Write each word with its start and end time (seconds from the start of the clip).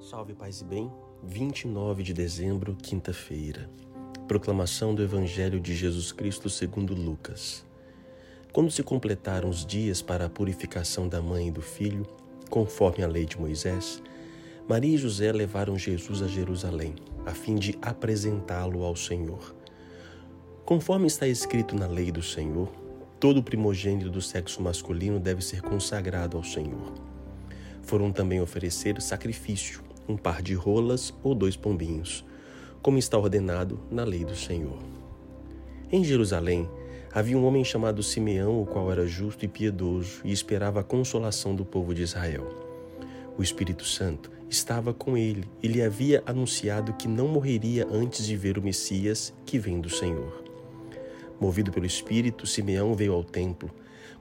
Salve, 0.00 0.32
paz 0.32 0.62
e 0.62 0.64
bem. 0.64 0.90
29 1.22 2.02
de 2.02 2.14
dezembro, 2.14 2.74
quinta-feira. 2.74 3.68
Proclamação 4.26 4.94
do 4.94 5.02
Evangelho 5.02 5.60
de 5.60 5.76
Jesus 5.76 6.10
Cristo 6.10 6.48
segundo 6.48 6.94
Lucas. 6.94 7.66
Quando 8.50 8.70
se 8.70 8.82
completaram 8.82 9.50
os 9.50 9.64
dias 9.64 10.00
para 10.00 10.24
a 10.24 10.30
purificação 10.30 11.06
da 11.06 11.20
mãe 11.20 11.48
e 11.48 11.50
do 11.50 11.60
filho, 11.60 12.06
conforme 12.48 13.04
a 13.04 13.06
lei 13.06 13.26
de 13.26 13.38
Moisés, 13.38 14.02
Maria 14.66 14.94
e 14.94 14.98
José 14.98 15.30
levaram 15.32 15.76
Jesus 15.76 16.22
a 16.22 16.26
Jerusalém, 16.26 16.94
a 17.26 17.32
fim 17.32 17.56
de 17.56 17.76
apresentá-lo 17.82 18.84
ao 18.84 18.96
Senhor. 18.96 19.54
Conforme 20.64 21.08
está 21.08 21.28
escrito 21.28 21.76
na 21.76 21.86
lei 21.86 22.10
do 22.10 22.22
Senhor, 22.22 22.72
todo 23.20 23.42
primogênito 23.42 24.08
do 24.08 24.22
sexo 24.22 24.62
masculino 24.62 25.20
deve 25.20 25.42
ser 25.42 25.60
consagrado 25.60 26.38
ao 26.38 26.42
Senhor. 26.42 26.94
Foram 27.82 28.10
também 28.10 28.40
oferecer 28.40 29.00
sacrifício 29.02 29.89
um 30.10 30.16
par 30.16 30.42
de 30.42 30.54
rolas 30.54 31.14
ou 31.22 31.34
dois 31.34 31.56
pombinhos, 31.56 32.24
como 32.82 32.98
está 32.98 33.16
ordenado 33.16 33.80
na 33.90 34.04
lei 34.04 34.24
do 34.24 34.34
Senhor. 34.34 34.78
Em 35.90 36.04
Jerusalém 36.04 36.68
havia 37.12 37.36
um 37.36 37.44
homem 37.44 37.64
chamado 37.64 38.02
Simeão, 38.02 38.62
o 38.62 38.66
qual 38.66 38.90
era 38.90 39.06
justo 39.06 39.44
e 39.44 39.48
piedoso 39.48 40.20
e 40.24 40.32
esperava 40.32 40.80
a 40.80 40.84
consolação 40.84 41.54
do 41.54 41.64
povo 41.64 41.94
de 41.94 42.02
Israel. 42.02 42.46
O 43.36 43.42
Espírito 43.42 43.84
Santo 43.84 44.30
estava 44.48 44.92
com 44.92 45.16
ele 45.16 45.48
e 45.62 45.68
lhe 45.68 45.82
havia 45.82 46.22
anunciado 46.26 46.92
que 46.94 47.08
não 47.08 47.28
morreria 47.28 47.86
antes 47.90 48.26
de 48.26 48.36
ver 48.36 48.58
o 48.58 48.62
Messias 48.62 49.32
que 49.46 49.58
vem 49.58 49.80
do 49.80 49.88
Senhor. 49.88 50.44
Movido 51.40 51.72
pelo 51.72 51.86
Espírito, 51.86 52.46
Simeão 52.46 52.94
veio 52.94 53.14
ao 53.14 53.24
templo. 53.24 53.70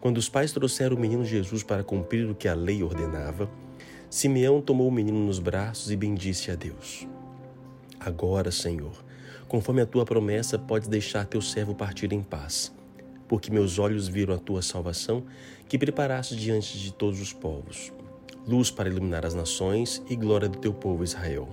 Quando 0.00 0.18
os 0.18 0.28
pais 0.28 0.52
trouxeram 0.52 0.96
o 0.96 1.00
menino 1.00 1.24
Jesus 1.24 1.62
para 1.62 1.82
cumprir 1.82 2.30
o 2.30 2.34
que 2.34 2.46
a 2.46 2.54
lei 2.54 2.82
ordenava, 2.82 3.50
Simeão 4.10 4.62
tomou 4.62 4.88
o 4.88 4.92
menino 4.92 5.18
nos 5.18 5.38
braços 5.38 5.90
e 5.90 5.96
bendisse 5.96 6.50
a 6.50 6.54
Deus. 6.54 7.06
Agora, 8.00 8.50
Senhor, 8.50 9.04
conforme 9.46 9.82
a 9.82 9.86
tua 9.86 10.06
promessa, 10.06 10.58
podes 10.58 10.88
deixar 10.88 11.26
teu 11.26 11.42
servo 11.42 11.74
partir 11.74 12.10
em 12.14 12.22
paz, 12.22 12.72
porque 13.28 13.50
meus 13.50 13.78
olhos 13.78 14.08
viram 14.08 14.34
a 14.34 14.38
tua 14.38 14.62
salvação, 14.62 15.24
que 15.68 15.76
preparaste 15.76 16.34
diante 16.34 16.78
de 16.78 16.90
todos 16.90 17.20
os 17.20 17.34
povos, 17.34 17.92
luz 18.46 18.70
para 18.70 18.88
iluminar 18.88 19.26
as 19.26 19.34
nações 19.34 20.02
e 20.08 20.16
glória 20.16 20.48
do 20.48 20.58
teu 20.58 20.72
povo 20.72 21.04
Israel. 21.04 21.46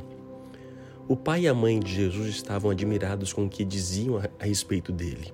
O 1.09 1.16
pai 1.17 1.41
e 1.41 1.47
a 1.49 1.53
mãe 1.53 1.77
de 1.77 1.94
Jesus 1.94 2.27
estavam 2.27 2.72
admirados 2.72 3.33
com 3.33 3.45
o 3.45 3.49
que 3.49 3.66
diziam 3.66 4.17
a 4.17 4.45
respeito 4.45 4.94
dele. 4.94 5.29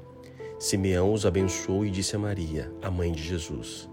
Simeão 0.58 1.14
os 1.14 1.24
abençoou 1.24 1.86
e 1.86 1.92
disse 1.92 2.16
a 2.16 2.20
Maria, 2.20 2.72
a 2.82 2.90
mãe 2.90 3.12
de 3.12 3.22
Jesus: 3.22 3.88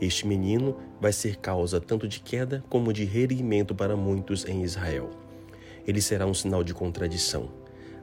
este 0.00 0.26
menino 0.26 0.76
vai 1.00 1.12
ser 1.12 1.36
causa 1.36 1.80
tanto 1.80 2.08
de 2.08 2.20
queda 2.20 2.64
como 2.68 2.92
de 2.92 3.04
reerguimento 3.04 3.74
para 3.74 3.96
muitos 3.96 4.44
em 4.44 4.62
Israel. 4.62 5.10
Ele 5.86 6.00
será 6.00 6.26
um 6.26 6.34
sinal 6.34 6.62
de 6.62 6.74
contradição. 6.74 7.48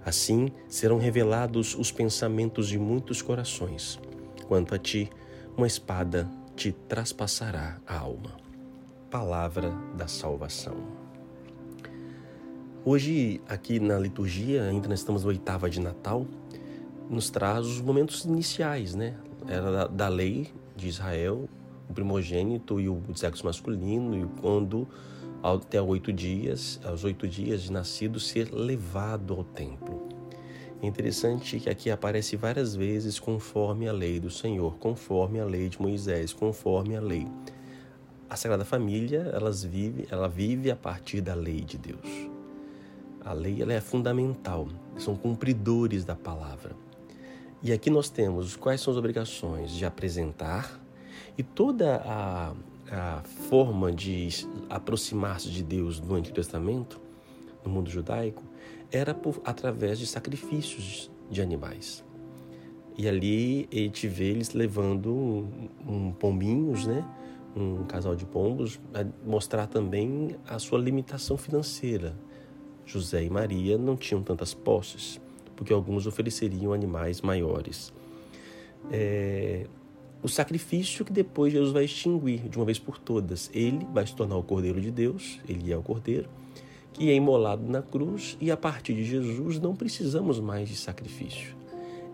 Assim 0.05 0.49
serão 0.67 0.97
revelados 0.97 1.75
os 1.75 1.91
pensamentos 1.91 2.67
de 2.67 2.77
muitos 2.77 3.21
corações. 3.21 3.99
Quanto 4.47 4.73
a 4.73 4.77
ti, 4.77 5.09
uma 5.55 5.67
espada 5.67 6.29
te 6.55 6.71
traspassará 6.71 7.79
a 7.85 7.97
alma. 7.97 8.37
Palavra 9.09 9.71
da 9.97 10.07
salvação. 10.07 10.75
Hoje, 12.85 13.41
aqui 13.47 13.79
na 13.79 13.99
liturgia, 13.99 14.63
ainda 14.63 14.87
nós 14.87 14.99
estamos 14.99 15.23
na 15.23 15.29
oitava 15.29 15.69
de 15.69 15.81
Natal, 15.81 16.25
nos 17.09 17.29
traz 17.29 17.65
os 17.65 17.81
momentos 17.81 18.23
iniciais, 18.23 18.95
né? 18.95 19.15
Era 19.47 19.87
da 19.87 20.07
lei 20.07 20.47
de 20.75 20.87
Israel, 20.87 21.49
o 21.89 21.93
primogênito 21.93 22.79
e 22.79 22.87
o 22.87 23.01
sexo 23.15 23.45
masculino, 23.45 24.17
e 24.17 24.25
quando 24.39 24.87
até 25.41 25.81
oito 25.81 26.13
dias, 26.13 26.79
aos 26.83 27.03
oito 27.03 27.27
dias 27.27 27.63
de 27.63 27.71
nascido, 27.71 28.19
ser 28.19 28.53
levado 28.53 29.33
ao 29.33 29.43
templo. 29.43 30.07
É 30.81 30.87
interessante 30.87 31.59
que 31.59 31.69
aqui 31.69 31.91
aparece 31.91 32.37
várias 32.37 32.73
vezes 32.75 33.19
conforme 33.19 33.87
a 33.87 33.91
lei 33.91 34.19
do 34.19 34.29
Senhor, 34.29 34.77
conforme 34.77 35.39
a 35.39 35.45
lei 35.45 35.67
de 35.67 35.81
Moisés, 35.81 36.31
conforme 36.31 36.95
a 36.95 37.01
lei. 37.01 37.27
A 38.29 38.35
Sagrada 38.35 38.63
Família, 38.63 39.29
elas 39.33 39.63
vive, 39.63 40.07
ela 40.09 40.29
vive 40.29 40.71
a 40.71 40.75
partir 40.75 41.19
da 41.19 41.33
lei 41.33 41.61
de 41.61 41.77
Deus. 41.77 42.29
A 43.25 43.33
lei 43.33 43.61
ela 43.61 43.73
é 43.73 43.81
fundamental, 43.81 44.67
são 44.97 45.15
cumpridores 45.15 46.05
da 46.05 46.15
palavra. 46.15 46.75
E 47.61 47.73
aqui 47.73 47.89
nós 47.89 48.09
temos 48.09 48.55
quais 48.55 48.79
são 48.79 48.91
as 48.91 48.97
obrigações 48.97 49.71
de 49.71 49.83
apresentar, 49.83 50.79
e 51.37 51.43
toda 51.43 52.01
a, 52.05 52.53
a 52.91 53.21
forma 53.49 53.91
de 53.91 54.29
aproximar-se 54.69 55.49
de 55.49 55.63
Deus 55.63 55.99
no 55.99 56.15
Antigo 56.15 56.35
Testamento, 56.35 56.99
no 57.63 57.71
mundo 57.71 57.89
judaico, 57.89 58.43
era 58.91 59.13
por, 59.13 59.41
através 59.43 59.99
de 59.99 60.07
sacrifícios 60.07 61.11
de 61.29 61.41
animais. 61.41 62.03
E 62.97 63.07
ali 63.07 63.67
a 63.71 63.75
gente 63.75 64.07
vê 64.07 64.25
eles 64.25 64.53
levando 64.53 65.13
um, 65.13 65.69
um 65.87 66.11
pombinhos, 66.11 66.85
né? 66.85 67.05
um 67.55 67.83
casal 67.85 68.15
de 68.15 68.25
pombos, 68.25 68.79
a 68.93 69.05
mostrar 69.27 69.67
também 69.67 70.35
a 70.47 70.59
sua 70.59 70.79
limitação 70.79 71.37
financeira. 71.37 72.15
José 72.85 73.23
e 73.23 73.29
Maria 73.29 73.77
não 73.77 73.95
tinham 73.95 74.23
tantas 74.23 74.53
posses, 74.53 75.21
porque 75.55 75.71
alguns 75.71 76.07
ofereceriam 76.07 76.73
animais 76.73 77.21
maiores. 77.21 77.93
É, 78.91 79.67
o 80.21 80.27
sacrifício 80.27 81.05
que 81.05 81.13
depois 81.13 81.53
Jesus 81.53 81.71
vai 81.71 81.85
extinguir 81.85 82.49
de 82.49 82.57
uma 82.57 82.65
vez 82.65 82.77
por 82.77 82.97
todas. 82.97 83.49
Ele 83.53 83.87
vai 83.93 84.05
se 84.05 84.15
tornar 84.15 84.37
o 84.37 84.43
Cordeiro 84.43 84.81
de 84.81 84.91
Deus, 84.91 85.39
ele 85.47 85.71
é 85.71 85.77
o 85.77 85.81
Cordeiro, 85.81 86.29
que 86.93 87.09
é 87.09 87.15
imolado 87.15 87.63
na 87.63 87.81
cruz 87.81 88.37
e 88.41 88.51
a 88.51 88.57
partir 88.57 88.93
de 88.93 89.05
Jesus 89.05 89.59
não 89.59 89.75
precisamos 89.75 90.39
mais 90.39 90.67
de 90.67 90.75
sacrifício. 90.75 91.55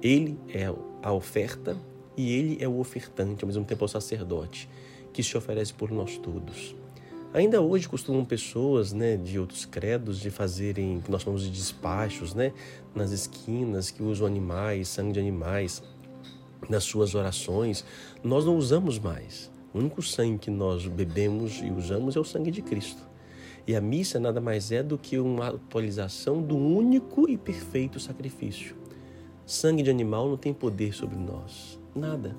Ele 0.01 0.37
é 0.49 0.71
a 1.01 1.11
oferta 1.11 1.75
e 2.15 2.31
ele 2.31 2.57
é 2.63 2.67
o 2.67 2.79
ofertante, 2.79 3.43
ao 3.43 3.47
mesmo 3.47 3.65
tempo 3.65 3.83
é 3.83 3.85
o 3.85 3.89
sacerdote, 3.89 4.69
que 5.11 5.23
se 5.23 5.35
oferece 5.35 5.73
por 5.73 5.91
nós 5.91 6.17
todos. 6.17 6.75
Ainda 7.33 7.59
hoje 7.59 7.89
costumam 7.89 8.23
pessoas 8.23 8.93
né, 8.93 9.17
de 9.17 9.37
outros 9.37 9.65
credos 9.65 10.21
de 10.21 10.29
fazerem, 10.29 11.01
que 11.01 11.11
nós 11.11 11.21
chamamos 11.21 11.43
de 11.43 11.49
despachos, 11.49 12.33
né, 12.33 12.53
nas 12.93 13.11
esquinas, 13.11 13.91
que 13.91 14.01
usam 14.01 14.25
animais, 14.25 14.87
sangue 14.87 15.11
de 15.11 15.19
animais, 15.19 15.83
nas 16.69 16.83
suas 16.83 17.15
orações, 17.15 17.85
nós 18.23 18.45
não 18.45 18.57
usamos 18.57 18.99
mais. 18.99 19.51
O 19.73 19.79
único 19.79 20.01
sangue 20.01 20.39
que 20.39 20.51
nós 20.51 20.87
bebemos 20.87 21.61
e 21.61 21.69
usamos 21.69 22.15
é 22.15 22.19
o 22.19 22.23
sangue 22.23 22.51
de 22.51 22.61
Cristo. 22.61 23.01
E 23.67 23.75
a 23.75 23.81
missa 23.81 24.19
nada 24.19 24.39
mais 24.39 24.71
é 24.71 24.83
do 24.83 24.97
que 24.97 25.17
uma 25.17 25.47
atualização 25.47 26.41
do 26.41 26.55
único 26.55 27.29
e 27.29 27.37
perfeito 27.37 27.99
sacrifício. 27.99 28.75
Sangue 29.45 29.83
de 29.83 29.89
animal 29.89 30.29
não 30.29 30.37
tem 30.37 30.53
poder 30.53 30.93
sobre 30.93 31.17
nós. 31.17 31.79
Nada. 31.95 32.35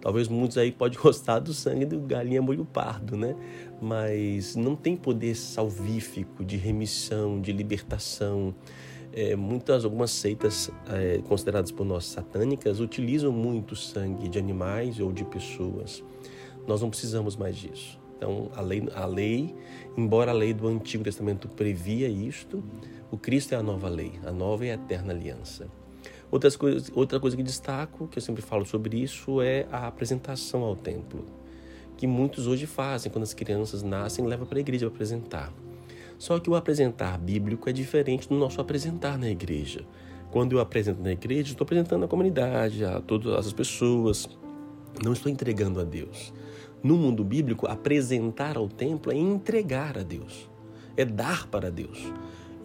Talvez 0.00 0.28
muitos 0.28 0.58
aí 0.58 0.70
podem 0.72 0.98
gostar 1.00 1.38
do 1.38 1.52
sangue 1.52 1.84
do 1.84 1.98
galinha 2.00 2.42
molho 2.42 2.64
pardo, 2.64 3.16
né? 3.16 3.34
Mas 3.80 4.54
não 4.56 4.76
tem 4.76 4.96
poder 4.96 5.34
salvífico 5.34 6.44
de 6.44 6.56
remissão, 6.56 7.40
de 7.40 7.52
libertação, 7.52 8.54
é, 9.12 9.34
muitas, 9.34 9.84
algumas 9.84 10.10
seitas 10.10 10.70
é, 10.88 11.18
consideradas 11.28 11.70
por 11.70 11.84
nós 11.84 12.04
satânicas 12.06 12.80
utilizam 12.80 13.32
muito 13.32 13.74
sangue 13.74 14.28
de 14.28 14.38
animais 14.38 15.00
ou 15.00 15.12
de 15.12 15.24
pessoas. 15.24 16.04
Nós 16.66 16.80
não 16.82 16.90
precisamos 16.90 17.36
mais 17.36 17.56
disso. 17.56 17.98
Então, 18.16 18.50
a 18.54 18.60
lei, 18.60 18.88
a 18.94 19.06
lei, 19.06 19.54
embora 19.96 20.32
a 20.32 20.34
lei 20.34 20.52
do 20.52 20.66
Antigo 20.66 21.04
Testamento 21.04 21.48
previa 21.48 22.08
isto, 22.08 22.62
o 23.10 23.16
Cristo 23.16 23.54
é 23.54 23.56
a 23.56 23.62
nova 23.62 23.88
lei, 23.88 24.12
a 24.24 24.32
nova 24.32 24.66
e 24.66 24.70
eterna 24.70 25.12
aliança. 25.12 25.68
Outras 26.30 26.56
coisas, 26.56 26.90
outra 26.94 27.18
coisa 27.18 27.36
que 27.36 27.42
destaco, 27.42 28.06
que 28.08 28.18
eu 28.18 28.22
sempre 28.22 28.42
falo 28.42 28.66
sobre 28.66 29.00
isso, 29.00 29.40
é 29.40 29.66
a 29.72 29.86
apresentação 29.86 30.62
ao 30.62 30.76
templo, 30.76 31.24
que 31.96 32.06
muitos 32.06 32.46
hoje 32.46 32.66
fazem 32.66 33.10
quando 33.10 33.22
as 33.22 33.32
crianças 33.32 33.82
nascem, 33.82 34.26
levam 34.26 34.46
para 34.46 34.58
a 34.58 34.60
igreja 34.60 34.86
para 34.86 34.94
apresentar. 34.94 35.52
Só 36.18 36.40
que 36.40 36.50
o 36.50 36.56
apresentar 36.56 37.16
bíblico 37.16 37.70
é 37.70 37.72
diferente 37.72 38.28
do 38.28 38.34
nosso 38.34 38.60
apresentar 38.60 39.16
na 39.16 39.30
igreja. 39.30 39.86
Quando 40.30 40.52
eu 40.52 40.60
apresento 40.60 41.00
na 41.00 41.12
igreja, 41.12 41.52
estou 41.52 41.64
apresentando 41.64 42.04
à 42.04 42.08
comunidade, 42.08 42.84
a 42.84 43.00
todas 43.00 43.46
as 43.46 43.52
pessoas. 43.52 44.28
Não 45.02 45.12
estou 45.12 45.30
entregando 45.30 45.80
a 45.80 45.84
Deus. 45.84 46.32
No 46.82 46.96
mundo 46.96 47.24
bíblico, 47.24 47.66
apresentar 47.66 48.56
ao 48.56 48.68
templo 48.68 49.12
é 49.12 49.16
entregar 49.16 49.96
a 49.96 50.02
Deus, 50.02 50.48
é 50.96 51.04
dar 51.04 51.46
para 51.48 51.70
Deus. 51.70 52.12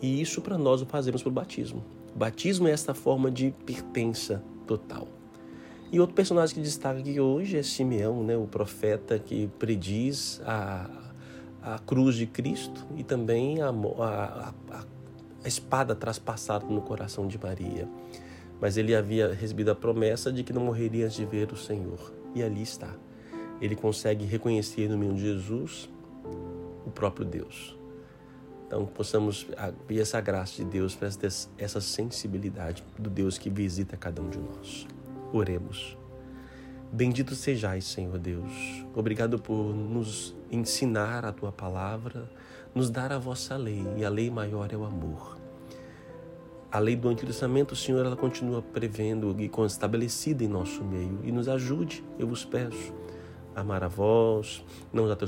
E 0.02 0.22
isso 0.22 0.42
para 0.42 0.58
nós 0.58 0.82
o 0.82 0.86
fazemos 0.86 1.24
pelo 1.24 1.34
batismo. 1.34 1.84
O 2.14 2.18
batismo 2.18 2.68
é 2.68 2.72
esta 2.72 2.94
forma 2.94 3.32
de 3.32 3.54
pertença 3.66 4.44
total. 4.68 5.08
E 5.92 6.00
outro 6.00 6.16
personagem 6.16 6.56
que 6.56 6.62
destaca 6.62 7.00
aqui 7.00 7.20
hoje 7.20 7.58
é 7.58 7.64
Simeão, 7.64 8.24
né, 8.24 8.36
o 8.36 8.46
profeta 8.46 9.18
que 9.18 9.48
prediz 9.60 10.42
a, 10.46 10.90
a 11.64 11.80
cruz 11.80 12.16
de 12.16 12.26
Cristo 12.26 12.86
e 12.96 13.04
também 13.04 13.62
a, 13.62 13.70
a, 13.70 14.54
a, 14.72 14.84
a 15.44 15.48
espada 15.48 15.96
traspassada 15.96 16.66
no 16.66 16.82
coração 16.82 17.28
de 17.28 17.38
Maria. 17.42 17.88
Mas 18.60 18.78
ele 18.78 18.94
havia 18.96 19.34
recebido 19.34 19.72
a 19.72 19.76
promessa 19.76 20.32
de 20.32 20.44
que 20.44 20.54
não 20.54 20.64
morreria 20.64 21.06
antes 21.06 21.18
de 21.18 21.26
ver 21.26 21.52
o 21.52 21.58
Senhor. 21.58 22.14
E 22.36 22.44
ali 22.44 22.62
está. 22.62 22.94
Ele 23.62 23.76
consegue 23.76 24.26
reconhecer 24.26 24.90
no 24.90 24.98
menino 24.98 25.18
Jesus 25.18 25.90
o 26.86 26.92
próprio 26.92 27.26
Deus. 27.26 27.78
Então, 28.68 28.86
possamos 28.86 29.48
pedir 29.88 30.02
essa 30.02 30.20
graça 30.20 30.64
de 30.64 30.66
Deus 30.66 30.98
essa 31.58 31.80
sensibilidade 31.80 32.84
do 32.98 33.10
Deus 33.10 33.38
que 33.38 33.50
visita 33.50 33.96
cada 33.96 34.22
um 34.22 34.30
de 34.30 34.40
nós. 34.40 34.88
Oremos. 35.32 36.03
Bendito 36.96 37.34
sejais, 37.34 37.86
Senhor 37.86 38.20
Deus. 38.20 38.86
Obrigado 38.94 39.40
por 39.40 39.74
nos 39.74 40.36
ensinar 40.52 41.26
a 41.26 41.32
tua 41.32 41.52
palavra, 41.52 42.30
nos 42.76 42.92
dar 42.92 43.12
a 43.12 43.18
vossa 43.18 43.58
lei, 43.58 43.84
e 43.98 44.06
a 44.06 44.10
lei 44.10 44.30
maior 44.30 44.72
é 44.72 44.78
o 44.78 44.84
amor. 44.84 45.36
A 46.72 46.78
lei 46.78 46.96
do 46.96 47.10
Antigo 47.10 47.32
Testamento, 47.32 47.76
Senhor, 47.76 48.06
ela 48.06 48.16
continua 48.16 48.62
prevendo 48.62 49.36
e 49.40 49.50
estabelecida 49.66 50.44
em 50.44 50.48
nosso 50.48 50.84
meio. 50.84 51.20
E 51.24 51.32
nos 51.32 51.50
ajude, 51.50 52.04
eu 52.20 52.28
vos 52.28 52.46
peço, 52.46 52.94
a 53.56 53.62
amar 53.62 53.84
a 53.84 53.88
vós, 53.88 54.64
não 54.94 55.06
usar 55.06 55.16
teu 55.16 55.28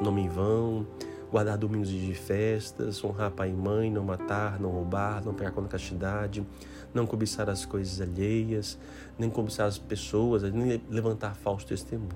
nome 0.00 0.20
em 0.20 0.28
vão, 0.28 0.86
guardar 1.32 1.58
domingos 1.58 1.88
de 1.88 2.14
festas, 2.14 3.02
honrar 3.02 3.32
pai 3.32 3.50
e 3.50 3.52
mãe, 3.52 3.90
não 3.90 4.04
matar, 4.04 4.60
não 4.60 4.70
roubar, 4.70 5.24
não 5.24 5.34
pegar 5.34 5.50
contra 5.50 5.66
a 5.66 5.72
castidade, 5.72 6.46
não 6.94 7.06
cobiçar 7.06 7.48
as 7.48 7.64
coisas 7.64 8.00
alheias, 8.00 8.78
nem 9.18 9.30
cobiçar 9.30 9.66
as 9.66 9.78
pessoas, 9.78 10.42
nem 10.42 10.80
levantar 10.90 11.34
falso 11.34 11.66
testemunho. 11.66 12.10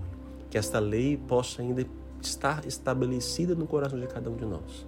Que 0.50 0.58
esta 0.58 0.78
lei 0.78 1.16
possa 1.16 1.62
ainda 1.62 1.86
estar 2.20 2.66
estabelecida 2.66 3.54
no 3.54 3.66
coração 3.66 3.98
de 3.98 4.06
cada 4.06 4.30
um 4.30 4.36
de 4.36 4.44
nós. 4.44 4.86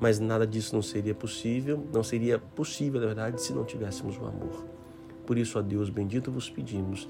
Mas 0.00 0.18
nada 0.18 0.46
disso 0.46 0.74
não 0.74 0.82
seria 0.82 1.14
possível, 1.14 1.84
não 1.92 2.02
seria 2.02 2.38
possível, 2.38 3.00
na 3.00 3.06
verdade, 3.06 3.42
se 3.42 3.52
não 3.52 3.64
tivéssemos 3.64 4.16
o 4.16 4.24
amor. 4.24 4.64
Por 5.26 5.36
isso, 5.36 5.58
a 5.58 5.62
Deus 5.62 5.90
bendito 5.90 6.30
vos 6.30 6.48
pedimos, 6.48 7.08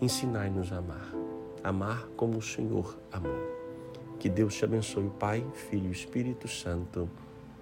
ensinai-nos 0.00 0.72
a 0.72 0.78
amar. 0.78 1.12
Amar 1.62 2.08
como 2.16 2.38
o 2.38 2.42
Senhor 2.42 2.96
amou. 3.12 3.58
Que 4.18 4.28
Deus 4.28 4.54
te 4.54 4.64
abençoe, 4.64 5.10
Pai, 5.18 5.44
Filho 5.68 5.88
e 5.88 5.92
Espírito 5.92 6.48
Santo. 6.48 7.08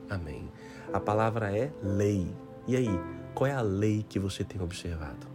Amém. 0.08 0.48
A 0.92 1.00
palavra 1.00 1.56
é 1.56 1.72
lei. 1.82 2.26
E 2.66 2.76
aí, 2.76 3.00
qual 3.36 3.46
é 3.46 3.52
a 3.52 3.60
lei 3.60 4.02
que 4.08 4.18
você 4.18 4.42
tem 4.42 4.62
observado? 4.62 5.26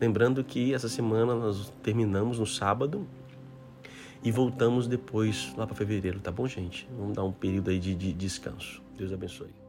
Lembrando 0.00 0.44
que 0.44 0.72
essa 0.72 0.88
semana 0.88 1.34
nós 1.34 1.72
terminamos 1.82 2.38
no 2.38 2.46
sábado 2.46 3.08
e 4.22 4.30
voltamos 4.30 4.86
depois 4.86 5.52
lá 5.56 5.66
para 5.66 5.74
fevereiro, 5.74 6.20
tá 6.20 6.30
bom, 6.30 6.46
gente? 6.46 6.88
Vamos 6.96 7.16
dar 7.16 7.24
um 7.24 7.32
período 7.32 7.70
aí 7.70 7.80
de, 7.80 7.92
de 7.92 8.12
descanso. 8.12 8.80
Deus 8.96 9.12
abençoe. 9.12 9.63